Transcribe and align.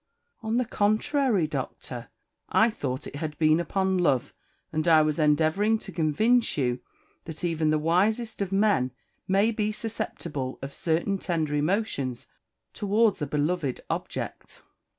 "On 0.41 0.57
the 0.57 0.65
contrary, 0.65 1.45
Doctor, 1.45 2.07
I 2.49 2.71
thought 2.71 3.05
it 3.05 3.17
had 3.17 3.37
been 3.37 3.59
upon 3.59 3.99
love; 3.99 4.33
and 4.73 4.87
I 4.87 5.03
was 5.03 5.19
endeavouring 5.19 5.77
to 5.77 5.91
convince 5.91 6.57
you 6.57 6.79
that 7.25 7.43
even 7.43 7.69
the 7.69 7.77
wisest 7.77 8.41
of 8.41 8.51
men 8.51 8.89
may 9.27 9.51
be 9.51 9.71
susceptible 9.71 10.57
of 10.63 10.73
certain 10.73 11.19
tender 11.19 11.53
emotions 11.53 12.25
towards 12.73 13.21
a 13.21 13.27
beloved 13.27 13.81
object." 13.91 14.63